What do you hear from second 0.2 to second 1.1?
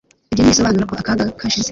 Ibyo ntibisobanura ko